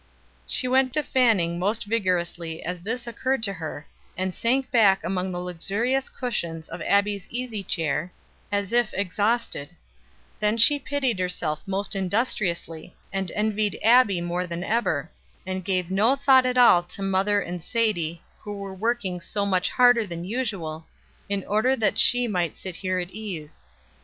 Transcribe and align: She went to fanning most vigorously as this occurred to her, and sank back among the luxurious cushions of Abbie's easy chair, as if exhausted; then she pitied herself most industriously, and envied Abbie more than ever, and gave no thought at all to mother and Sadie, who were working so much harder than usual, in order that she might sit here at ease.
She 0.47 0.67
went 0.67 0.93
to 0.93 1.03
fanning 1.03 1.59
most 1.59 1.83
vigorously 1.85 2.63
as 2.63 2.81
this 2.81 3.05
occurred 3.05 3.43
to 3.43 3.53
her, 3.53 3.85
and 4.17 4.33
sank 4.33 4.71
back 4.71 5.03
among 5.03 5.31
the 5.31 5.37
luxurious 5.37 6.09
cushions 6.09 6.67
of 6.67 6.81
Abbie's 6.81 7.27
easy 7.29 7.61
chair, 7.61 8.11
as 8.51 8.73
if 8.73 8.95
exhausted; 8.95 9.75
then 10.39 10.57
she 10.57 10.79
pitied 10.79 11.19
herself 11.19 11.61
most 11.67 11.95
industriously, 11.95 12.95
and 13.13 13.29
envied 13.35 13.77
Abbie 13.83 14.21
more 14.21 14.47
than 14.47 14.63
ever, 14.63 15.11
and 15.45 15.63
gave 15.63 15.91
no 15.91 16.15
thought 16.15 16.47
at 16.47 16.57
all 16.57 16.81
to 16.81 17.03
mother 17.03 17.39
and 17.39 17.63
Sadie, 17.63 18.23
who 18.39 18.57
were 18.57 18.73
working 18.73 19.21
so 19.21 19.45
much 19.45 19.69
harder 19.69 20.07
than 20.07 20.25
usual, 20.25 20.87
in 21.29 21.43
order 21.43 21.75
that 21.75 21.99
she 21.99 22.27
might 22.27 22.57
sit 22.57 22.77
here 22.77 22.97
at 22.97 23.11
ease. 23.11 23.63